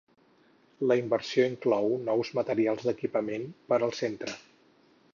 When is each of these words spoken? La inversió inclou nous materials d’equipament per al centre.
La 0.91 0.97
inversió 1.01 1.45
inclou 1.51 1.87
nous 2.07 2.33
materials 2.41 2.89
d’equipament 2.91 3.49
per 3.71 3.81
al 3.89 3.99
centre. 4.03 4.39